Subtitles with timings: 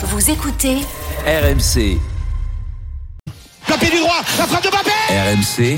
[0.00, 0.76] Vous écoutez
[1.26, 1.98] RMC.
[3.66, 5.76] Tapé du droit, la frappe de Mbappé RMC.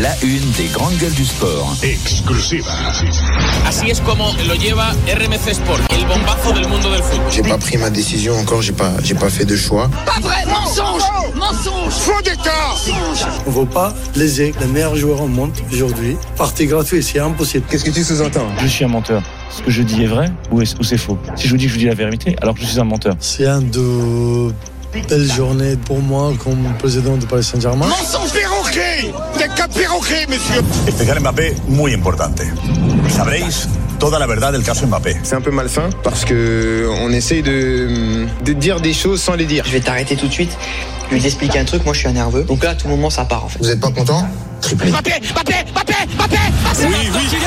[0.00, 1.74] La une des grandes gueules du sport.
[1.82, 2.72] Exclusiva.
[3.66, 7.30] Así es como lo lleva RMC Sport, el bombazo del mundo del fútbol.
[7.30, 9.90] J'ai pas pris ma décision encore, j'ai pas, j'ai pas fait de choix.
[10.06, 11.02] Pas vrai, mensonge
[11.36, 12.80] Mensonge Faux d'écart
[13.46, 16.16] On ne veut pas léser les meilleurs joueurs au monde aujourd'hui.
[16.36, 17.66] Partie gratuite, c'est impossible.
[17.70, 18.46] Qu'est-ce que tu sous-entends?
[18.60, 19.22] Je suis un menteur.
[19.50, 21.18] Ce que je dis est vrai ou, est- ou c'est faux?
[21.36, 23.14] Si je vous dis que je dis la vérité, alors que je suis un menteur.
[23.20, 24.50] C'est un de
[25.08, 27.86] belles journées pour moi comme président du Paris Saint-Germain.
[27.86, 29.10] Mensonge perroquet
[29.56, 30.62] Qu'un perroquet, monsieur?
[30.86, 32.42] Especial Mbappé, muy importante.
[33.08, 35.16] Sabréis toda la verdad del caso Mbappé.
[35.22, 39.46] C'est un peu malsain parce que on essaye de, de dire des choses sans les
[39.46, 39.64] dire.
[39.66, 40.56] Je vais t'arrêter tout de suite.
[41.10, 42.44] Je vais t'expliquer un truc, moi je suis un nerveux.
[42.44, 43.58] Donc là, à tout moment, ça part en fait.
[43.58, 44.26] Vous êtes pas content?
[44.60, 44.90] Triplé.
[44.90, 46.36] Mbappé Mbappé Mbappé Mbappé
[46.86, 47.38] Oui, oui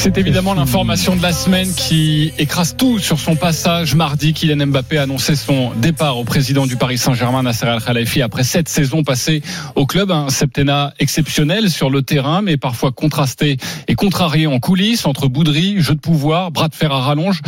[0.00, 3.96] C'est évidemment l'information de la semaine qui écrase tout sur son passage.
[3.96, 8.44] Mardi, Kylian Mbappé a annoncé son départ au président du Paris Saint-Germain, Nasser Al-Khelaifi, après
[8.44, 9.42] sept saisons passées
[9.74, 10.12] au club.
[10.12, 13.56] Un septennat exceptionnel sur le terrain, mais parfois contrasté
[13.88, 17.40] et contrarié en coulisses, entre bouderie, jeu de pouvoir, bras de fer à rallonge.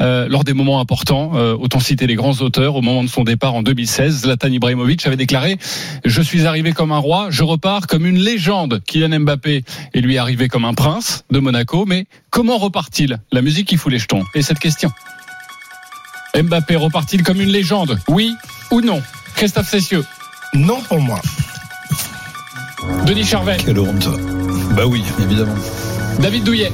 [0.00, 3.24] Euh, lors des moments importants, euh, autant citer les grands auteurs, au moment de son
[3.24, 5.58] départ en 2016, Zlatan Ibrahimovic avait déclaré
[6.04, 8.80] «Je suis arrivé comme un roi, je repars comme une légende».
[8.86, 11.95] Kylian Mbappé est lui arrivé comme un prince de Monaco, mais
[12.30, 13.18] comment repart-il?
[13.32, 14.24] La musique qui fout les jetons.
[14.34, 14.90] Et cette question
[16.34, 17.98] Mbappé repart-il comme une légende?
[18.08, 18.34] Oui
[18.70, 19.02] ou non?
[19.36, 20.04] Christophe Cessieux,
[20.54, 21.20] Non pour moi.
[23.06, 24.08] Denis Charvet, Quelle honte.
[24.74, 25.54] Bah oui, évidemment.
[26.20, 26.72] David Douillet,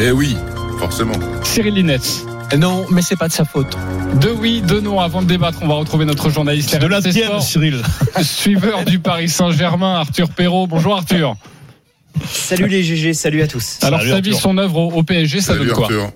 [0.00, 0.36] Eh oui,
[0.78, 1.14] forcément.
[1.44, 2.24] Cyril Linette.
[2.56, 3.76] Non, mais c'est pas de sa faute.
[4.22, 5.00] Deux oui, deux non.
[5.00, 7.82] Avant de débattre, on va retrouver notre journaliste De la tienne, Cyril.
[8.22, 10.66] suiveur du Paris Saint-Germain, Arthur Perrault.
[10.66, 11.36] Bonjour Arthur.
[12.30, 13.78] Salut les GG, salut à tous.
[13.82, 16.10] Alors Salut, sa vie, son œuvre au, au PSG, ça Salut donne quoi Arthur.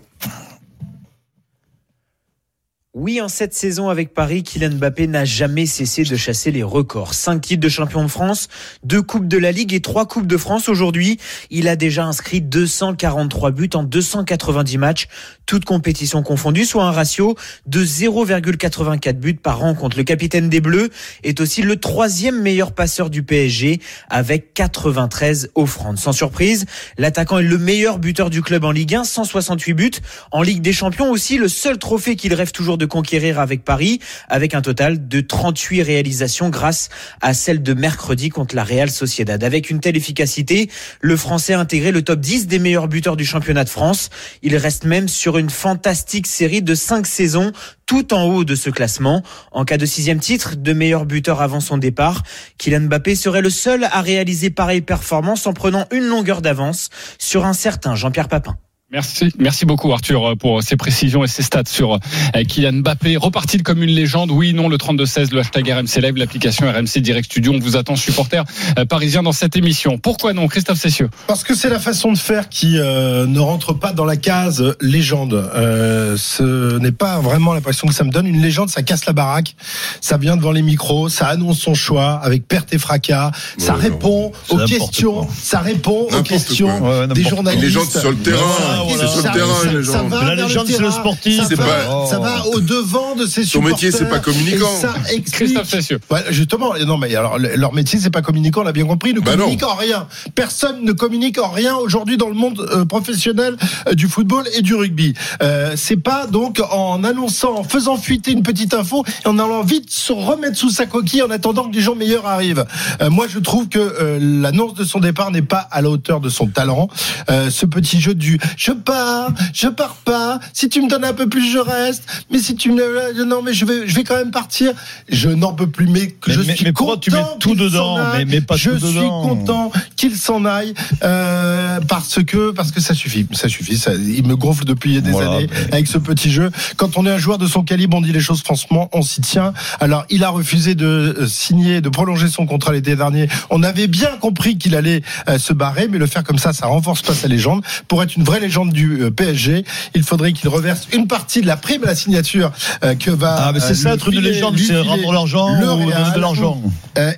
[2.95, 7.15] Oui, en cette saison avec Paris, Kylian Mbappé n'a jamais cessé de chasser les records.
[7.15, 8.49] Cinq titres de champion de France,
[8.85, 11.17] deux coupes de la Ligue et trois coupes de France aujourd'hui.
[11.49, 15.09] Il a déjà inscrit 243 buts en 290 matchs,
[15.47, 19.97] toutes compétitions confondues, soit un ratio de 0,84 buts par rencontre.
[19.97, 20.91] Le capitaine des Bleus
[21.23, 25.97] est aussi le troisième meilleur passeur du PSG avec 93 offrandes.
[25.97, 26.67] Sans surprise,
[26.99, 29.91] l'attaquant est le meilleur buteur du club en Ligue 1, 168 buts.
[30.31, 34.55] En Ligue des Champions aussi, le seul trophée qu'il rêve toujours conquérir avec Paris, avec
[34.55, 36.89] un total de 38 réalisations grâce
[37.21, 39.43] à celle de mercredi contre la Real Sociedad.
[39.43, 40.71] Avec une telle efficacité,
[41.01, 44.11] le Français a intégré le top 10 des meilleurs buteurs du championnat de France.
[44.43, 47.53] Il reste même sur une fantastique série de 5 saisons
[47.87, 49.23] tout en haut de ce classement.
[49.51, 52.23] En cas de sixième titre de meilleur buteur avant son départ,
[52.59, 57.45] Kylian Mbappé serait le seul à réaliser pareille performance en prenant une longueur d'avance sur
[57.45, 58.57] un certain Jean-Pierre Papin.
[58.93, 63.17] Merci, merci beaucoup Arthur pour ces précisions et ces stats sur euh, Kylian Mbappé.
[63.17, 67.25] Repartit comme une légende, oui, non, le 32-16, le hashtag RMC Live, l'application RMC Direct
[67.25, 67.55] Studio.
[67.55, 68.45] On vous attend, supporters
[68.79, 69.97] euh, parisiens, dans cette émission.
[69.97, 73.73] Pourquoi non, Christophe Cessieux Parce que c'est la façon de faire qui euh, ne rentre
[73.73, 75.33] pas dans la case légende.
[75.55, 78.27] Euh, ce n'est pas vraiment l'impression que ça me donne.
[78.27, 79.57] Une légende, ça casse la baraque.
[80.03, 83.31] Ça vient devant les micros, ça annonce son choix avec perte et fracas.
[83.57, 85.27] ça répond aux questions.
[85.41, 87.63] Ça répond aux questions des journalistes.
[87.63, 88.82] Les légendes sur le terrain.
[88.89, 91.43] Voilà, C'est sur le terrain, va Mais la légende, c'est le sportif.
[91.43, 94.35] Ça va, ça va au devant de ses Son métier, c'est pas supporters.
[94.35, 94.71] communicant.
[94.77, 96.01] Et ça explique- Christophe.
[96.11, 99.11] Ouais, justement, non mais alors le- leur métier c'est pas communicant, on l'a bien compris,
[99.11, 100.07] ils ne Bah communiquent en rien.
[100.35, 103.57] Personne ne communique en rien aujourd'hui dans le monde euh, professionnel
[103.89, 105.15] euh, du football et du rugby.
[105.43, 109.63] Euh, c'est pas donc en annonçant, en faisant fuiter une petite info et en allant
[109.63, 112.65] vite se remettre sous sa coquille en attendant que des gens meilleurs arrivent.
[113.11, 116.47] Moi je trouve que l'annonce de son départ n'est pas à la hauteur de son
[116.47, 116.89] talent.
[117.31, 120.41] Euh, ce petit jeu du je pars, je pars pas.
[120.53, 122.05] Si tu me donnes un peu plus, je reste.
[122.31, 124.73] Mais si tu me non mais je vais je vais quand même partir.
[125.09, 127.99] Je n'en peux plus mais je mais- suis mais pourquoi tu mets content tout dedans.
[128.17, 129.23] Mais- mais pas je tout suis dedans.
[129.23, 133.77] content qu'il s'en aille euh, parce que parce que ça suffit, ça suffit.
[133.77, 136.51] Ça, il me gonfle depuis des Voilà, années avec ce petit jeu.
[136.77, 139.21] Quand on est un joueur de son calibre, on dit les choses franchement, on s'y
[139.21, 139.53] tient.
[139.81, 140.87] Alors il a refusé de
[141.19, 143.29] euh, signer, de prolonger son contrat l'été dernier.
[143.51, 146.67] On avait bien compris qu'il allait euh, se barrer, mais le faire comme ça, ça
[146.67, 147.63] renforce pas sa légende.
[147.89, 149.65] Pour être une vraie légende légende du euh, PSG.
[149.95, 152.53] Il faudrait qu'il reverse une partie de la prime à la signature
[152.85, 153.47] euh, que va.
[153.47, 156.61] Ah, mais c'est euh, ça, être une légende, c'est rendre l'argent ou de l'argent.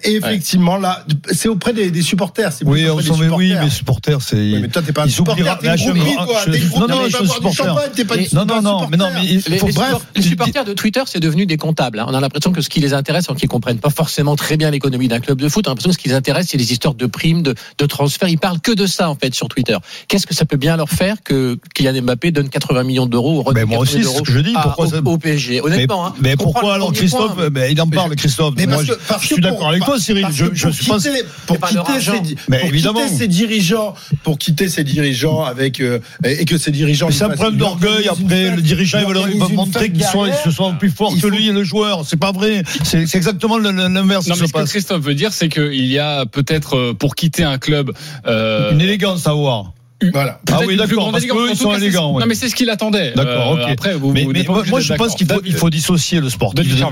[0.04, 2.52] Et effectivement, là, c'est auprès des, des supporters.
[2.64, 3.64] Oui, on s'en met, oui, supporters.
[3.64, 4.36] mais supporters, c'est.
[4.36, 6.00] Oui, mais toi, t'es pas un supporter, t'es groupie,
[6.44, 7.64] t'es Non, non, tu je suis supporter.
[7.64, 9.12] champagne, t'es pas Non, non, non, mais non, supporter.
[9.14, 9.96] mais il Les, faut les bref.
[10.14, 11.98] les supporters de Twitter, c'est devenu des comptables.
[11.98, 12.06] hein.
[12.08, 14.70] On a l'impression que ce qui les intéresse, alors qu'ils comprennent pas forcément très bien
[14.70, 16.70] l'économie d'un club de foot, on a l'impression que ce qui les intéresse, c'est les
[16.72, 18.28] histoires de primes, de, de transferts.
[18.28, 19.76] Ils parlent que de ça, en fait, sur Twitter.
[20.06, 23.52] Qu'est-ce que ça peut bien leur faire que Kylian Mbappé donne 80 millions d'euros au
[23.52, 24.52] Mais moi aussi, c'est ce que je dis.
[24.62, 27.50] Pourquoi au, ça- au PSG Honnêtement, mais, hein, mais pourquoi alors Christophe point.
[27.50, 28.54] ben, Il en parle, Christophe.
[28.56, 30.26] Mais Moi, parce je, parce je suis d'accord avec toi, Cyril.
[30.30, 30.98] Je, je pour suis pas.
[30.98, 33.00] quitter pour ces Mais pour évidemment.
[33.04, 37.08] quitter ces dirigeants, pour quitter ces dirigeants avec euh, et que ces dirigeants.
[37.10, 38.08] C'est un problème d'orgueil.
[38.08, 38.98] Après, le dirigeant,
[39.32, 40.04] il va montrer qu'ils
[40.44, 42.02] se sont plus forts que lui et le joueur.
[42.06, 42.62] C'est pas vrai.
[42.84, 44.64] C'est exactement l'inverse Non, mais ce que.
[44.74, 47.92] Christophe veut dire, c'est qu'il y a peut-être, euh, pour quitter un club,
[48.26, 49.72] euh, Une élégance à avoir.
[50.12, 50.40] Voilà.
[50.50, 52.12] Ah oui, d'accord, parce qu'eux, sont élégants.
[52.14, 52.20] ouais.
[52.20, 53.12] Non, mais c'est ce qu'il attendait.
[53.14, 53.70] D'accord, Euh, ok.
[53.72, 56.28] Après, vous, mais vous mais moi, je pense qu'il faut, il faut dissocier le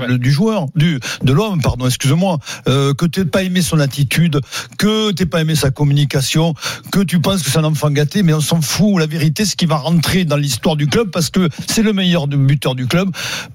[0.07, 1.85] le- du joueur, du de l'homme, pardon.
[1.87, 4.39] Excuse-moi, euh, que t'aies pas aimé son attitude,
[4.77, 6.53] que t'aies pas aimé sa communication,
[6.91, 8.99] que tu penses que c'est un enfant gâté, mais on s'en fout.
[8.99, 12.27] La vérité, c'est qu'il va rentrer dans l'histoire du club parce que c'est le meilleur
[12.27, 13.09] buteur du club,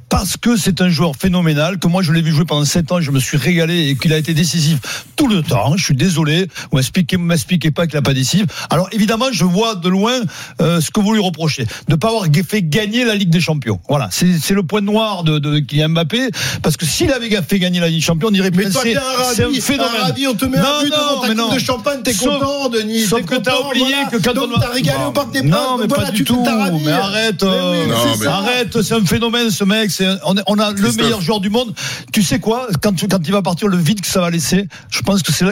[0.09, 1.79] parce que c'est un joueur phénoménal.
[1.79, 4.13] Que moi, je l'ai vu jouer pendant 7 ans, je me suis régalé et qu'il
[4.13, 5.77] a été décisif tout le temps.
[5.77, 6.79] Je suis désolé, vous
[7.19, 8.47] m'expliquez, pas qu'il n'a pas décisif.
[8.71, 10.13] Alors évidemment, je vois de loin
[10.61, 13.81] euh, ce que vous lui reprochez, de pas avoir fait gagner la Ligue des Champions.
[13.89, 16.31] Voilà, c'est le point noir de, de Kylian Mbappé,
[16.63, 18.97] parce que s'il avait fait gagner la Ligue des Champions, on dirait Mais toi, c'est
[18.97, 19.01] un
[19.31, 19.93] c'est un ravi, phénomène.
[20.31, 22.69] on te met Non, un but non, devant ta mais coupe de champagne, t'es content,
[22.69, 23.03] Denis.
[23.07, 24.11] Sauf t'es que t'as oublié voilà.
[24.11, 25.51] que quand Donc, on t'as régalé au Parc des Princes.
[25.51, 26.43] Non, mais voilà, pas du tout.
[26.85, 29.91] Mais arrête, Mais euh, oui, Non, c'est mais- arrête, c'est un phénomène ce mec.
[29.99, 31.75] C'est on, a le meilleur joueur du monde.
[32.13, 34.69] Tu sais quoi Quand tu- quand il va partir, le vide que ça va laisser,
[34.91, 35.45] je pense que c'est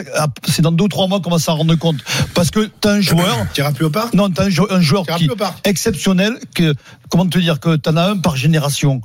[0.47, 1.97] c'est dans deux ou trois mois qu'on va s'en rendre compte.
[2.33, 3.45] Parce que t'as un joueur.
[3.53, 4.13] Tu plus au parc?
[4.13, 5.35] Non, t'as un, jou- un joueur Tu qui au
[5.65, 6.37] exceptionnel.
[6.55, 6.73] Que
[7.09, 9.01] comment te dire que t'en as un par génération.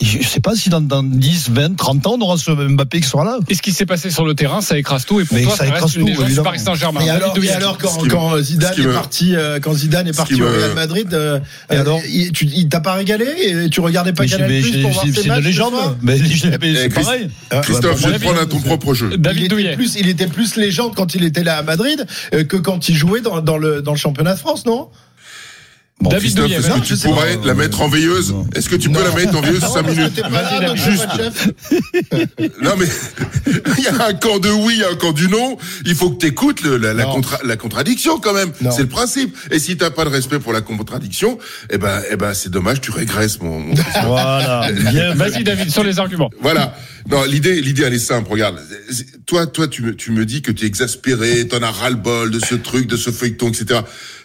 [0.00, 3.06] Je sais pas si dans, dans 10, 20, 30 ans, on aura ce Mbappé qui
[3.06, 3.38] sera là.
[3.48, 5.20] Et ce qui s'est passé sur le terrain, ça écrase tout.
[5.20, 6.34] Et pour Mais toi, ça ça, écrase reste tout, du.
[6.42, 7.00] Paris Saint-Germain.
[7.02, 10.08] Et alors, David et alors quand, me- quand Zidane est me- parti, euh, quand Zidane
[10.08, 11.38] est parti qui au Real Madrid, euh,
[11.70, 14.80] Et euh, alors il, tu- il t'a pas régalé et tu regardais pas Canal Plus
[14.80, 15.74] pour voir ses c'est matchs légende.
[16.02, 17.28] Mais c'est Eh, pareil.
[17.62, 19.10] Christophe, je vais te prendre à ton propre jeu.
[19.12, 19.76] il David était, Douillet.
[19.76, 22.94] plus, il était plus légende quand il était là à Madrid euh, que quand il
[22.96, 24.88] jouait dans, dans le, dans le championnat de France, non?
[26.00, 27.46] Bon, David Christophe, est-ce que tu pourrais pas.
[27.46, 30.74] la mettre en veilleuse Est-ce que tu peux la mettre en veilleuse 5 minutes là,
[30.74, 31.06] Juste.
[32.62, 32.86] Non mais
[33.78, 35.58] il y a un camp de oui, il y a un camp du non.
[35.84, 37.12] Il faut que tu écoutes la, la, Non.
[37.20, 38.50] contra- la contradiction quand même.
[38.70, 39.36] C'est le principe.
[39.50, 41.38] Et si t'as pas de respect pour la contradiction,
[41.70, 43.74] eh ben, eh ben, c'est dommage, tu régresses mon.
[44.04, 44.70] Voilà.
[44.72, 45.14] Bien.
[45.20, 46.30] Vas-y, David, sur les arguments.
[46.40, 46.74] Voilà.
[47.10, 48.30] Non, l'idée, l'idée, elle est simple.
[48.30, 48.58] Regarde,
[48.90, 51.90] C'est- toi, toi, tu me, tu me dis que tu es exaspéré, t'en as ras
[51.90, 53.80] le bol de ce truc, de ce feuilleton, etc.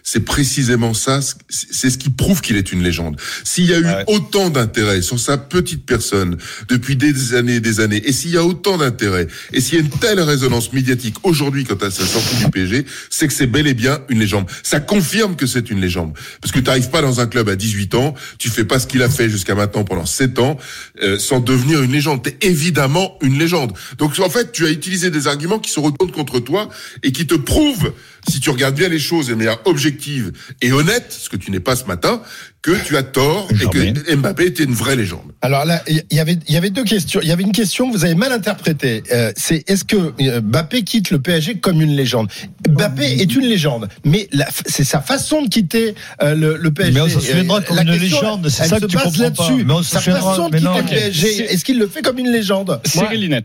[0.08, 1.20] C'est précisément ça.
[1.50, 3.20] c'est- ce qui prouve qu'il est une légende.
[3.44, 4.04] S'il y a eu Ouais.
[4.08, 6.38] autant d'intérêt sur sa petite personne
[6.70, 9.78] depuis des années et des années, et s'il y a autant d'intérêt, et s'il y
[9.78, 13.48] a une telle résonance médiatique aujourd'hui quant à sa sortie du PSG, c'est que c'est
[13.48, 14.46] bel et bien une légende.
[14.64, 16.14] Ça confirme que c'est une légende.
[16.42, 18.86] Parce que tu n'arrives pas dans un club à 18 ans, tu fais pas ce
[18.88, 20.58] qu'il a fait jusqu'à maintenant pendant 7 ans,
[21.02, 22.22] euh, sans devenir une légende.
[22.24, 23.74] T'es évidemment une légende.
[23.98, 26.70] Donc en fait, tu as utilisé des arguments qui se retournent contre toi
[27.02, 27.92] et qui te prouvent,
[28.30, 30.32] si tu regardes bien les choses de manière objective
[30.62, 32.22] et honnête, ce que tu n'es pas ce matin,
[32.66, 35.22] que tu as tort et que Mbappé était une vraie légende.
[35.44, 37.20] Alors là, il y avait, il y avait deux questions.
[37.22, 39.04] Il y avait une question que vous avez mal interprétée.
[39.14, 42.28] Euh, c'est est-ce que euh, Mbappé quitte le PSG comme une légende?
[42.68, 46.92] Mbappé est une légende, mais la- c'est sa façon de quitter euh, le, le PSG.
[46.94, 49.12] Mais on se souviendra comme la une question, légende, c'est ça se que tu comprends
[49.22, 49.64] là-dessus.
[49.64, 50.78] Mais on se Sa façon de quitter non.
[50.78, 51.54] le PSG.
[51.54, 52.82] Est-ce qu'il le fait comme une légende?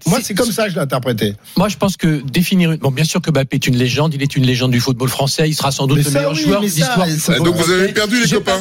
[0.07, 1.35] Moi, c'est comme ça que je l'ai interprété.
[1.59, 2.79] Moi, je pense que définir.
[2.79, 4.15] Bon, bien sûr que Mbappé est une légende.
[4.15, 5.47] Il est une légende du football français.
[5.47, 7.07] Il sera sans doute Mais le meilleur oui, joueur de l'histoire.
[7.45, 8.61] donc vous avez perdu les copains.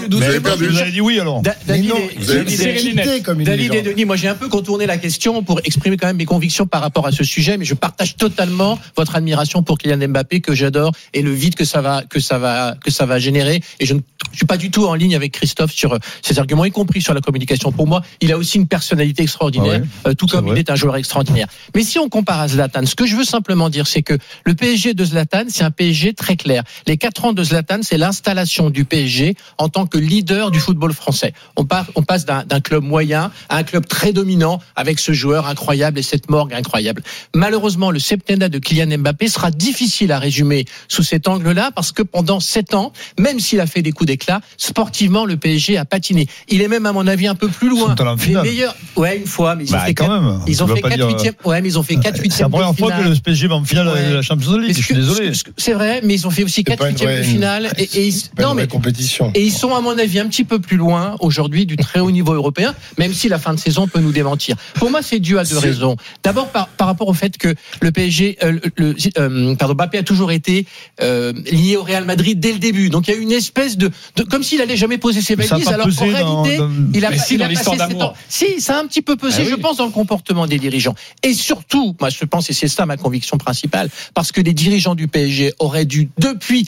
[0.57, 0.85] Vous avez perdu.
[0.85, 1.41] Vous dit oui alors.
[1.41, 3.93] Da- David, non, et, vous avez David, dit et- quitté comme une David et légende.
[3.93, 6.81] Denis, moi j'ai un peu contourné la question pour exprimer quand même mes convictions par
[6.81, 10.91] rapport à ce sujet, mais je partage totalement votre admiration pour Kylian Mbappé que j'adore
[11.13, 13.61] et le vide que ça va que ça va que ça va générer.
[13.79, 13.99] Et je ne
[14.31, 17.01] je suis pas du tout en ligne avec Christophe sur euh, ces arguments, y compris
[17.01, 17.71] sur la communication.
[17.71, 20.75] Pour moi, il a aussi une personnalité extraordinaire, Ah euh, tout comme il est un
[20.75, 21.47] joueur extraordinaire.
[21.75, 24.53] Mais si on compare à Zlatan, ce que je veux simplement dire, c'est que le
[24.53, 26.63] PSG de Zlatan, c'est un PSG très clair.
[26.85, 30.93] Les quatre ans de Zlatan, c'est l'installation du PSG en tant que leader du football
[30.93, 31.33] français.
[31.57, 35.47] On, part, on passe d'un club moyen à un club très dominant avec ce joueur
[35.47, 37.03] incroyable et cette morgue incroyable.
[37.35, 42.01] Malheureusement, le septennat de Kylian Mbappé sera difficile à résumer sous cet angle-là parce que
[42.01, 46.27] pendant sept ans, même s'il a fait des coups d'éclat, sportivement, le PSG a patiné.
[46.47, 47.95] Il est même, à mon avis, un peu plus loin.
[47.99, 48.43] Les finale.
[48.45, 50.39] meilleurs, ouais, une fois, mais ils ont Bah, fait quand quatre- même.
[50.47, 51.33] Ils ont Ça veut fait pas 4 dire- huitièmes.
[51.45, 52.49] Ouais, mais ils ont fait 4 C'est la huitièmes.
[52.49, 54.09] première fois que le PSG va en finale Ouais.
[54.09, 54.75] de la Champions League.
[54.77, 55.31] Je suis désolé.
[55.57, 57.71] C'est vrai, mais ils ont fait aussi quatre pas une huitièmes de finale.
[57.77, 59.31] Et, et ils- non, mais compétition.
[59.33, 62.11] et ils sont, à mon avis, un petit peu plus loin aujourd'hui du très haut
[62.11, 64.55] niveau européen, même si la fin de saison peut nous démentir.
[64.75, 65.97] Pour moi, c'est dû à deux raisons.
[66.23, 70.03] D'abord, par, par rapport au fait que le PSG, euh, le, euh, pardon, Mbappé a
[70.03, 70.65] toujours été
[71.01, 72.89] euh, lié au Real Madrid dès le début.
[72.89, 75.67] Donc il y a une espèce de, de comme s'il allait jamais poser ses valises,
[75.67, 78.13] alors qu'en réalité, dans- il a, si, il a passé sept ans.
[78.29, 79.51] Si, ça a un petit peu pesé, Ah oui.
[79.51, 80.95] je pense, dans le comportement des dirigeants.
[81.23, 84.95] Et surtout, moi, je pense, et c'est ça ma conviction principale, parce que les dirigeants
[84.95, 86.67] du PSG auraient dû, depuis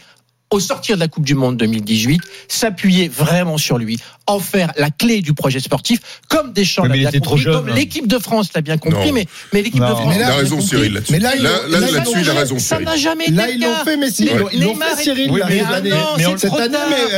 [0.52, 4.00] au sortir de la Coupe du Monde 2018, s'appuyer vraiment sur lui,
[4.32, 7.54] en faire la clé du projet sportif, comme Deschamps l'a bien compris, jeune.
[7.54, 9.14] comme l'équipe de France l'a bien compris, Non.
[9.14, 9.86] mais, mais l'équipe de.
[9.86, 10.08] France.
[10.10, 10.62] Mais Il a raison.
[10.62, 11.12] Cyril, là-dessus.
[11.14, 11.76] Mais là, Là, il-
[12.28, 15.04] a raison, Ça n'a jamais été Là, ils l'ont fait, mais si, ils l'ont- fait,
[15.04, 15.90] Cyril, Oui, là, mais- cette année.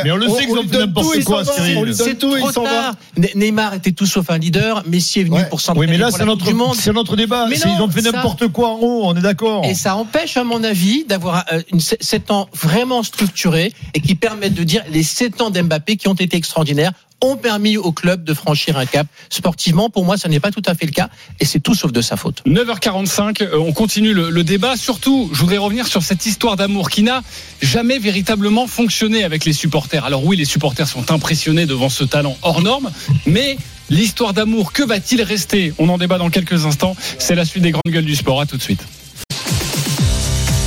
[0.03, 1.43] mais on- le sait qu'ils ont fait n'importe quoi.
[1.45, 1.93] Cyril.
[1.95, 2.93] C'est tout, il s'en va.
[3.35, 4.83] Neymar était tout sauf un leader.
[4.87, 6.75] Messi est venu pour s'entraîner Oui, mais là, c'est notre, du monde.
[6.75, 7.47] c'est notre débat.
[7.51, 9.63] Ils ont fait n'importe quoi en haut, on est d'accord.
[9.65, 14.15] Et ça empêche, à mon avis, d'avoir euh, une, sept ans vraiment structurés et qui
[14.15, 16.91] permettent de dire les sept ans d'Mbappé qui ont été extraordinaires
[17.23, 19.07] ont permis au club de franchir un cap.
[19.29, 21.91] Sportivement, pour moi, ça n'est pas tout à fait le cas et c'est tout sauf
[21.91, 22.43] de sa faute.
[22.45, 24.75] 9h45, euh, on continue le, débat.
[24.75, 27.21] Surtout, je voudrais revenir sur cette histoire d'amour qui n'a
[27.61, 30.03] jamais véritablement fonctionné avec les supporters.
[30.03, 32.91] Alors oui, les supporters sont impressionnés devant ce talent hors norme,
[33.25, 33.57] mais
[33.89, 35.73] l'histoire d'amour, que va-t-il rester?
[35.79, 36.95] On en débat dans quelques instants.
[37.19, 38.41] C'est la suite des grandes gueules du sport.
[38.41, 38.85] À tout de suite.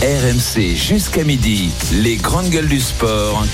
[0.07, 3.45] RMC jusqu'à midi, les grandes gueules du sport.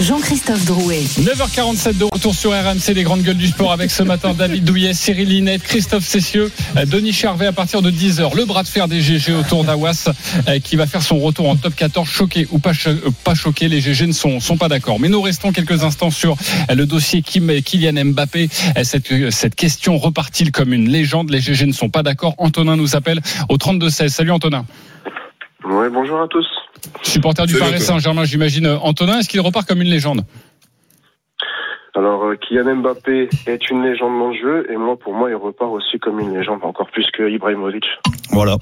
[0.00, 1.00] Jean-Christophe Drouet.
[1.18, 4.94] 9h47 de retour sur RMC, les grandes gueules du sport avec ce matin David Douillet,
[4.94, 6.52] Cyril Linette, Christophe Cessieux,
[6.86, 8.36] Denis Charvet à partir de 10h.
[8.36, 10.08] Le bras de fer des GG autour d'Awas
[10.46, 12.08] euh, qui va faire son retour en top 14.
[12.08, 15.00] Choqué ou pas, cho- euh, pas choqué, les GG ne sont, sont pas d'accord.
[15.00, 16.36] Mais nous restons quelques instants sur
[16.70, 18.48] euh, le dossier Kim, Kylian Mbappé.
[18.84, 21.30] Cette, cette question repart-il comme une légende?
[21.30, 22.34] Les GG ne sont pas d'accord.
[22.38, 24.08] Antonin nous appelle au 32-16.
[24.10, 24.64] Salut Antonin.
[25.66, 26.46] Ouais, bonjour à tous.
[27.02, 27.80] Supporter du Salut, Paris.
[27.80, 28.68] Saint-Germain, j'imagine.
[28.82, 30.20] Antonin, est-ce qu'il repart comme une légende?
[31.96, 35.34] Alors, euh, Kylian Mbappé est une légende dans le jeu, et moi, pour moi, il
[35.34, 37.84] repart aussi comme une légende, encore plus que Ibrahimovic.
[38.30, 38.56] Voilà.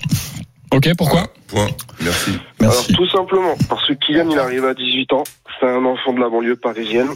[0.72, 1.24] Ok, pourquoi?
[1.48, 1.66] Point.
[2.02, 2.38] Merci.
[2.60, 5.24] Alors, tout simplement, parce que Kylian, il arrive à 18 ans,
[5.60, 7.10] c'est un enfant de la banlieue parisienne.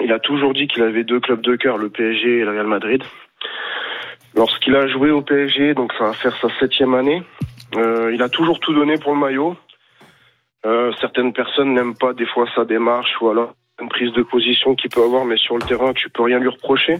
[0.00, 2.66] Il a toujours dit qu'il avait deux clubs de cœur, le PSG et le Real
[2.66, 3.02] Madrid.
[4.34, 7.22] Lorsqu'il a joué au PSG, donc ça va faire sa septième année,
[7.76, 9.56] euh, il a toujours tout donné pour le maillot.
[10.66, 14.74] Euh, certaines personnes n'aiment pas des fois sa démarche ou alors une prise de position
[14.74, 16.98] qu'il peut avoir, mais sur le terrain, tu peux rien lui reprocher.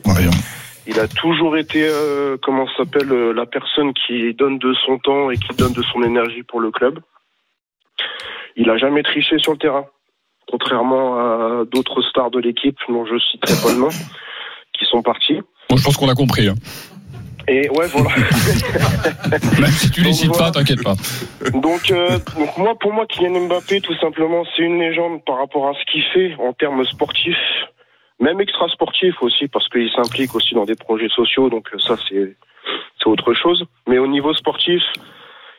[0.86, 5.30] Il a toujours été, euh, comment s'appelle, euh, la personne qui donne de son temps
[5.30, 7.00] et qui donne de son énergie pour le club.
[8.56, 9.86] Il a jamais triché sur le terrain,
[10.50, 13.88] contrairement à d'autres stars de l'équipe, dont je citerai pas le nom,
[14.72, 15.40] qui sont partis.
[15.68, 16.48] Bon, je pense qu'on a compris.
[16.48, 16.54] hein.
[17.48, 18.10] Et ouais, voilà.
[19.60, 20.94] Même si tu les cites pas, t'inquiète pas.
[21.52, 25.68] Donc, euh, donc moi, pour moi, Kylian Mbappé, tout simplement, c'est une légende par rapport
[25.68, 27.36] à ce qu'il fait en termes sportifs,
[28.20, 32.36] même extra-sportifs aussi, parce qu'il s'implique aussi dans des projets sociaux, donc euh, ça, c'est
[32.98, 33.64] c'est autre chose.
[33.86, 34.82] Mais au niveau sportif,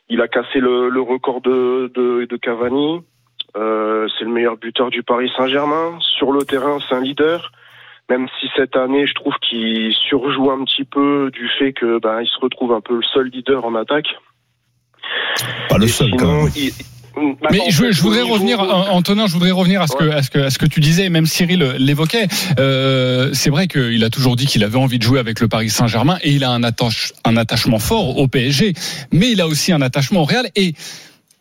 [0.10, 3.01] il a cassé le, le record de, de, de Cavani.
[3.55, 5.98] Euh, c'est le meilleur buteur du Paris Saint-Germain.
[6.01, 7.51] Sur le terrain, c'est un leader.
[8.10, 12.22] Même si cette année, je trouve qu'il surjoue un petit peu du fait que ben,
[12.22, 14.08] il se retrouve un peu le seul leader en attaque.
[15.70, 16.51] Pas le seul, quand même.
[16.56, 16.72] Il-
[17.51, 20.39] Mais je, voudrais revenir, An- Antonin, je voudrais revenir à ce que, à ce que,
[20.39, 22.28] à ce que tu disais, même Cyril l'évoquait.
[22.60, 25.70] Euh, c'est vrai qu'il a toujours dit qu'il avait envie de jouer avec le Paris
[25.70, 28.74] Saint-Germain et il a un, attache, un attachement fort au PSG,
[29.12, 30.74] mais il a aussi un attachement au Real et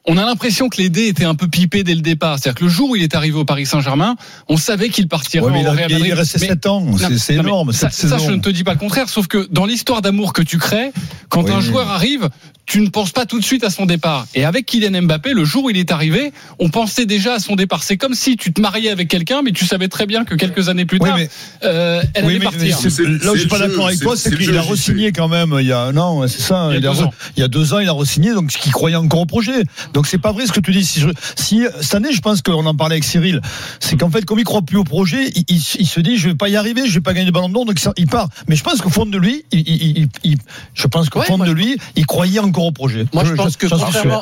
[0.09, 2.39] on a l'impression que les dés étaient un peu pipés dès le départ.
[2.39, 4.17] C'est-à-dire que le jour où il est arrivé au Paris Saint-Germain,
[4.49, 6.15] on savait qu'il partirait Ouais, mais au il a- Real il est Madrid.
[6.15, 6.81] resté Mais- sept ans.
[6.81, 8.31] Non, C'est- énorme, Ça, cette ça, saison.
[8.31, 10.93] je ne te dis pas le contraire, sauf que dans l'histoire d'amour que tu crées,
[11.29, 11.51] quand Oui.
[11.53, 12.29] un joueur arrive,
[12.69, 14.27] tu ne penses pas tout de suite à son départ.
[14.35, 17.57] Et avec Kylian Mbappé, le jour où il est arrivé, on pensait déjà à son
[17.57, 17.83] départ.
[17.83, 20.69] C'est comme si tu te mariais avec quelqu'un, mais tu savais très bien que quelques
[20.69, 21.31] années plus Oui, tard, mais-
[21.65, 22.61] euh, elle Oui, allait mais- partir.
[22.61, 25.57] mais là où je suis pas d'accord avec toi, c'est qu'il a re-signé quand même
[25.61, 26.69] il y a un an, c'est ça.
[26.71, 27.13] Il y a deux ans.
[27.37, 29.63] il y a deux ans, il a re-signé, donc ce qu'il croyait encore au projet.
[29.95, 30.85] Donc c'est pas vrai ce que tu dis.
[30.85, 33.41] Si, je- si cette année, je pense qu'on en parlait avec Cyril,
[33.81, 36.29] c'est qu'en fait, comme il croit plus au projet, il, il- il se dit, je
[36.29, 38.29] vais pas y arriver, je vais pas gagner de ballon d'or, donc ça- il part.
[38.47, 40.39] Mais je pense qu'au fond de lui, il, il- il- il-
[40.75, 43.07] je pense qu'au Ouais, fond moi, de lui, il croyait encore au projet.
[43.13, 43.67] Moi, je, pense que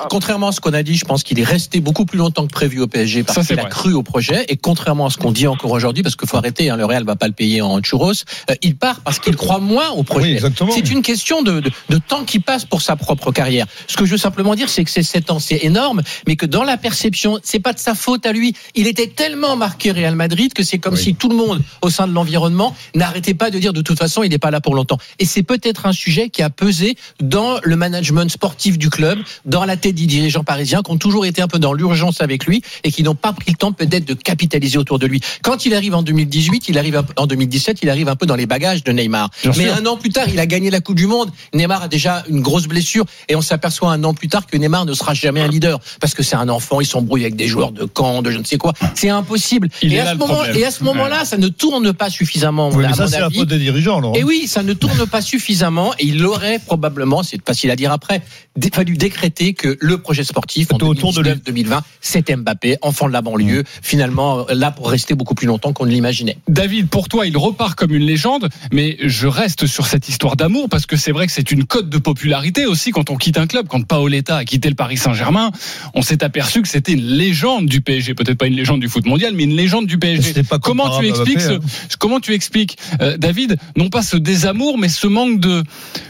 [0.08, 2.52] contrairement, à ce qu'on a dit, je pense qu'il est resté beaucoup plus longtemps que
[2.52, 4.44] prévu au PSG parce qu'il a cru au projet.
[4.48, 7.04] Et contrairement à ce qu'on dit encore aujourd'hui, parce qu'il faut arrêter, hein, le Real
[7.04, 8.12] va pas le payer en churros,
[8.50, 10.40] euh, il part parce qu'il croit moins au projet.
[10.42, 10.70] Oui.
[10.72, 13.66] C'est une question de, de, de temps qui passe pour sa propre carrière.
[13.86, 16.46] Ce que je veux simplement dire, c'est que ces 7 ans, c'est énorme, mais que
[16.46, 18.54] dans la perception, c'est pas de sa faute à lui.
[18.74, 22.06] Il était tellement marqué Real Madrid que c'est comme si tout le monde au sein
[22.06, 24.98] de l'environnement n'arrêtait pas de dire de toute façon, il n'est pas là pour longtemps.
[25.18, 29.64] Et c'est peut-être un sujet qui a pesé dans le management sportif du club, dans
[29.64, 32.62] la tête des dirigeants parisiens, qui ont toujours été un peu dans l'urgence avec lui
[32.84, 35.20] et qui n'ont pas pris le temps peut-être de capitaliser autour de lui.
[35.42, 38.46] Quand il arrive en 2018, il arrive en 2017, il arrive un peu dans les
[38.46, 39.30] bagages de Neymar.
[39.42, 39.74] Bien Mais sûr.
[39.76, 41.30] un an plus tard, il a gagné la Coupe du Monde.
[41.54, 44.84] Neymar a déjà une grosse blessure et on s'aperçoit un an plus tard que Neymar
[44.84, 47.72] ne sera jamais un leader parce que c'est un enfant, il s'embrouille avec des joueurs
[47.72, 48.72] de camp, de je ne sais quoi.
[48.94, 49.68] C'est impossible.
[49.82, 50.56] Il et, à là, ce moment, problème.
[50.56, 52.70] et à ce moment-là, ça ne tourne pas suffisamment.
[52.70, 54.16] Oui, mais ça, c'est la faute des dirigeants, alors.
[54.16, 57.92] Et oui, ça ne tourne pas suffisamment et il aurait probablement, c'est facile à dire
[57.92, 58.15] après,
[58.56, 61.30] dé- fallu décréter que le projet sportif en autour de lui.
[61.30, 65.72] 2019-2020, c'était Mbappé, enfant de la banlieue, finalement euh, là pour rester beaucoup plus longtemps
[65.72, 66.38] qu'on ne l'imaginait.
[66.48, 70.68] David, pour toi, il repart comme une légende, mais je reste sur cette histoire d'amour
[70.68, 73.46] parce que c'est vrai que c'est une cote de popularité aussi quand on quitte un
[73.46, 73.66] club.
[73.68, 75.50] Quand Paoletta a quitté le Paris Saint-Germain,
[75.94, 79.06] on s'est aperçu que c'était une légende du PSG, peut-être pas une légende du foot
[79.06, 80.42] mondial, mais une légende du PSG.
[80.44, 84.78] Pas Comment tu expliques, Mbappé, ce, comment tu expliques, euh, David, non pas ce désamour,
[84.78, 85.62] mais ce manque de,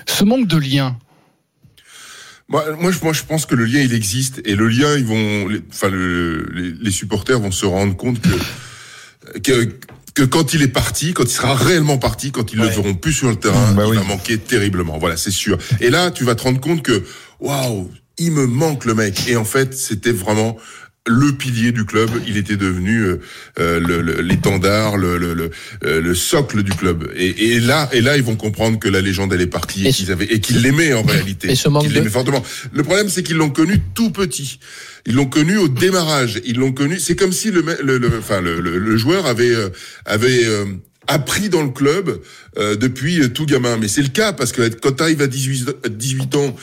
[0.06, 0.96] ce manque de lien?
[2.48, 4.40] Moi, moi, je, moi, je pense que le lien, il existe.
[4.44, 8.20] Et le lien, ils vont, les- enfin, le- les, les supporters vont se rendre compte
[8.20, 9.68] que, que,
[10.14, 13.12] que quand il est parti, quand il sera réellement parti, quand ils le verront plus
[13.12, 13.96] sur le terrain, Bah il oui.
[13.96, 14.98] va manquer terriblement.
[14.98, 15.58] Voilà, c'est sûr.
[15.80, 17.02] Et là, tu vas te rendre compte que,
[17.40, 19.28] waouh, il me manque le mec.
[19.28, 20.56] Et en fait, c'était vraiment
[21.06, 22.10] le pilier du club.
[22.26, 23.20] Il était devenu euh,
[23.60, 25.50] euh, le- le- l'étendard, le, le, le,
[25.84, 27.10] euh, le socle du club.
[27.16, 29.90] Et, et là, et là, ils vont comprendre que la légende elle est partie et,
[29.90, 31.50] Et qu'ils avaient et qu'ils l'aimaient en réalité.
[31.50, 32.42] Et ce manque de- fortement.
[32.72, 34.58] Le problème, c'est qu'ils l'ont connu tout petit.
[35.06, 36.40] Ils l'ont connu au démarrage.
[36.44, 36.98] Ils l'ont connu.
[36.98, 39.68] C'est comme si le, me- le, le- enfin, le, le- le joueur avait euh,
[40.04, 40.64] avait euh,
[41.06, 42.20] appris dans le club
[42.58, 43.76] euh, depuis euh, tout gamin.
[43.76, 46.56] Mais c'est le cas parce que quand tu arrives à 18, à 18 ans,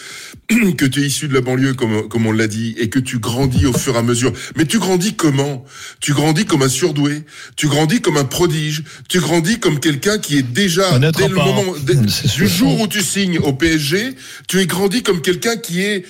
[0.77, 3.19] que tu es issu de la banlieue, comme, comme on l'a dit, et que tu
[3.19, 4.33] grandis au fur et à mesure.
[4.57, 5.65] Mais tu grandis comment?
[5.99, 7.23] Tu grandis comme un surdoué.
[7.55, 8.83] Tu grandis comme un prodige.
[9.09, 11.95] Tu grandis comme quelqu'un qui est déjà dès le moment dès-
[12.35, 14.15] du jour où tu signes au PSG,
[14.47, 16.05] tu es grandi comme quelqu'un qui est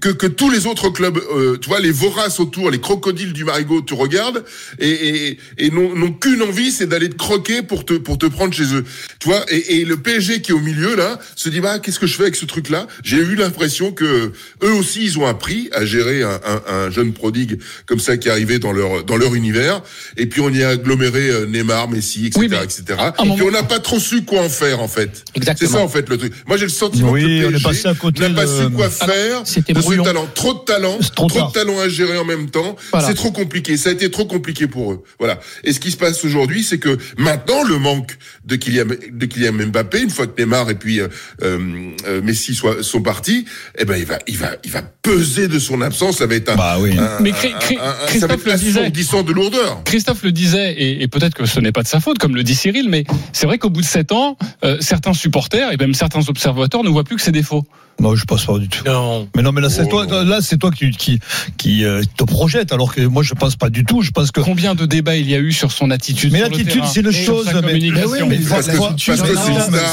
[0.00, 3.44] que, que tous les autres clubs, euh, tu vois, les voraces autour, les crocodiles du
[3.44, 4.44] Marigot, tu regardes
[4.78, 8.26] et, et, et n'ont n'ont qu'une envie, c'est d'aller te croquer pour te pour te
[8.26, 8.84] prendre chez eux.
[9.18, 11.98] Tu vois, et, et le PSG qui est au milieu là se dit bah qu'est-ce
[11.98, 15.26] que je fais avec ce truc là J'ai eu l'impression que eux aussi ils ont
[15.26, 19.04] appris à gérer un, un, un jeune prodigue comme ça qui est arrivé dans leur
[19.04, 19.82] dans leur univers.
[20.18, 22.84] Et puis on y a aggloméré euh, Neymar, Messi, etc., Oui, mais etc.
[23.24, 25.24] Et puis on n'a pas trop su quoi en faire en fait.
[25.32, 25.70] C'est Exactement.
[25.70, 26.34] ça en fait le truc.
[26.46, 28.46] Moi j'ai le sentiment Oui, que le on est PSG passé à côté n'a pas
[28.46, 29.42] su quoi faire
[29.82, 30.28] c'était de talent.
[30.34, 31.48] Trop de talent, trop trop, tard.
[31.48, 32.76] de talent à gérer en même temps.
[32.92, 33.06] Voilà.
[33.08, 33.76] C'est trop compliqué.
[33.76, 35.02] Ça a été trop compliqué pour eux.
[35.18, 35.38] Voilà.
[35.64, 39.52] Et ce qui se passe aujourd'hui, c'est que maintenant le manque de Kylian, de Kylian
[39.68, 41.08] Mbappé, une fois que Neymar et puis euh,
[41.42, 43.44] euh, euh, Messi soient, sont partis,
[43.78, 46.18] eh ben il va, il va, il va peser de son absence.
[46.18, 46.96] Ça va être un, Bah oui.
[46.98, 49.22] un- Mais un- Cri- Cri- un- un- ça va Christophe être le disait.
[49.22, 49.82] de lourdeur.
[49.84, 52.42] Christophe le disait, et, et peut-être que ce n'est pas de sa faute, comme le
[52.42, 55.94] dit Cyril, mais c'est vrai qu'au bout de sept ans, euh, certains supporters et même
[55.94, 57.64] certains observateurs ne voient plus que ses défauts.
[58.00, 58.84] Non, je pense pas du tout.
[58.86, 59.28] Non.
[59.34, 60.04] Mais non, mais là, c'est Oh.
[60.04, 61.18] toi, là, c'est toi qui, qui,
[61.56, 64.02] qui euh, te projette, alors que moi, je pense pas du tout.
[64.02, 64.40] Je pense que.
[64.40, 67.46] Combien de débats il y a eu sur son attitude Mais l'attitude, c'est une chose,
[67.54, 69.28] mais- mais oui, mais Parce que, c'est star.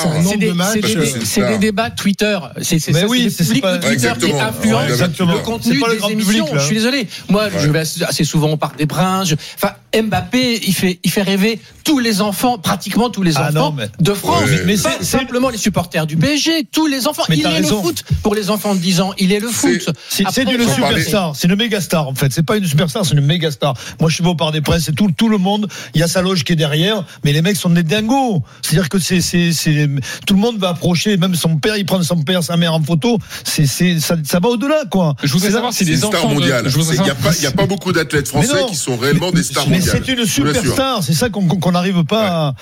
[0.05, 2.37] C'est nombre des, débats Twitter.
[2.61, 4.41] C'est c'est oui, public de Twitter qui Exactement.
[4.41, 6.47] influence le contenu C'est pas le des grand émissions.
[6.53, 7.07] je suis désolé.
[7.29, 9.33] Moi, je vais assez- souvent au Parc des Princes.
[9.55, 13.51] Enfin, Mbappé, il fait, il fait rêver tous les enfants, pratiquement tous les Ah enfants
[13.53, 14.43] non, mais- de France.
[14.45, 14.63] Ouais.
[14.65, 17.23] mais pas c'est- simplement les supporters du PSG, tous les enfants.
[17.29, 17.77] Mais il est raison.
[17.77, 18.03] le foot.
[18.23, 19.95] Pour les enfants de 10 ans, il est le C'est- foot.
[20.09, 22.31] C'est une superstar, c'est une méga star en fait.
[22.33, 23.73] C'est pas une superstar, c'est une méga star.
[23.99, 25.67] Moi, je suis beau par des princes, c'est tout, tout le monde.
[25.93, 28.43] Il y a sa loge qui est derrière, mais les mecs sont des dingos.
[28.61, 29.87] C'est-à-dire que c'est, c'est, c'est,
[30.25, 32.81] tout le monde va approcher, même son père, il prend son père, sa mère en
[32.81, 33.17] photo.
[33.43, 35.15] C'est, c'est, ça, ça va au-delà, quoi.
[35.23, 36.63] Je voudrais C'est savoir si C'est les une star enfants de- mondiale.
[36.67, 38.61] je voudrais Il n'y a savoir- pas, il y a pas beaucoup d'athlètes Mais français
[38.61, 38.67] non.
[38.67, 40.01] qui sont réellement des stars Mais mondiales.
[40.05, 42.53] c'est une superstar, c'est ça qu'on n'arrive pas à,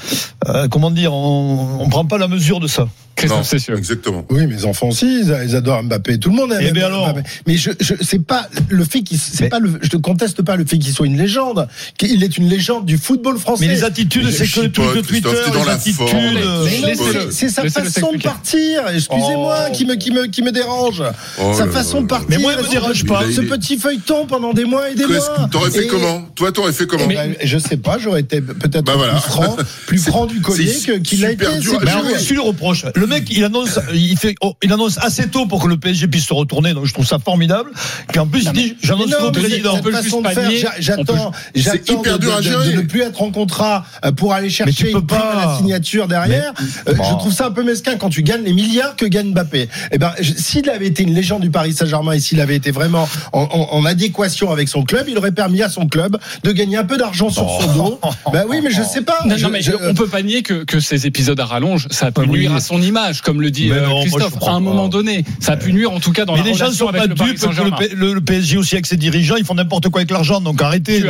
[0.49, 2.87] euh, comment dire, on, on prend pas la mesure de ça.
[3.15, 3.77] Christophe, c'est sûr.
[3.77, 4.25] Exactement.
[4.29, 6.17] Oui, mes enfants aussi, ils ils adorent Mbappé.
[6.17, 6.95] Tout le monde aime Eh bien Mbappé.
[6.95, 7.13] alors
[7.47, 10.41] Mais je, je c'est pas le fait qu'il, c'est Mais- pas le, je ne conteste
[10.41, 11.67] pas le fait qu'il soit une légende.
[11.97, 13.67] Qu'il est une légende du football français.
[13.67, 15.95] Mais les attitudes, Mais c'est que truc de Twitter, les la attitudes.
[15.95, 16.37] forme.
[16.37, 18.83] euh, c'est sa façon de partir.
[18.93, 19.71] Excusez-moi, Oh.
[19.73, 21.03] qui me, qui me, qui me dérange.
[21.41, 22.27] Oh sa façon de partir.
[22.29, 23.23] Mais moi, elle me dérange pas.
[23.33, 25.47] Ce petit feuilleton pendant des mois et des mois.
[25.51, 26.21] T'aurais fait comment?
[26.35, 27.05] Toi, t'aurais fait comment?
[27.09, 29.55] Eh ben, je sais pas, j'aurais été peut-être Bah plus franc,
[29.87, 30.73] plus franc du collier
[31.03, 31.45] qu'il a été.
[31.61, 32.85] je suis le reproche.
[33.03, 36.07] Le mec, il annonce, il fait, oh, il annonce assez tôt pour que le PSG
[36.07, 36.73] puisse se retourner.
[36.73, 37.69] Donc, je trouve ça formidable.
[38.07, 39.75] Puis en plus, il dit, Mais j'annonce non, au mais président.
[39.75, 43.83] cette façon de faire, j'a- j'attends, j'attends de, de- de- ne plus être en contrat
[44.05, 45.31] euh, pour aller chercher tu peux une prime pas.
[45.33, 46.53] à la signature derrière.
[46.87, 47.03] Euh, Bon.
[47.03, 49.67] Je trouve ça un peu mesquin quand tu gagnes les milliards que gagne Mbappé.
[49.91, 53.09] Eh ben, s'il avait été une légende du Paris Saint-Germain et s'il avait été vraiment
[53.33, 56.77] en, en- en adéquation avec son club, il aurait permis à son club de gagner
[56.77, 57.99] un peu d'argent sur son dos.
[58.31, 59.17] Ben oui, mais je sais pas.
[59.25, 61.87] Non, Je- non, mais je- on peut pas nier que, que ces épisodes à rallonge,
[61.91, 62.27] ça a pu Oui.
[62.29, 62.92] nuire à son image.
[62.93, 64.33] L'image, comme le dit euh, non, Christophe.
[64.41, 64.59] À un pas.
[64.59, 66.85] moment donné, ça a pu nuire en tout cas dans Mais la les gens relation
[66.85, 70.01] sont avec pas dupes que le, PSG aussi avec ses dirigeants, ils font n'importe quoi
[70.01, 71.03] avec l'argent, donc arrêtez.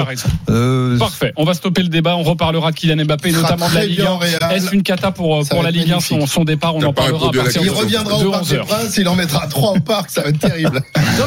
[0.50, 1.34] Euh, Parfait.
[1.36, 2.16] On va stopper le débat.
[2.16, 4.14] On reparlera de Kylian Mbappé, notamment de la Ligue bien 1.
[4.14, 4.52] au Real.
[4.54, 6.22] Est-ce une cata pour, euh, pour la Ligue 1 magnifique.
[6.22, 8.66] son, son départ On en parlera à partir Il reviendra au Parc des 11h.
[8.66, 10.82] Princes, il en mettra trois au parc, ça va être terrible.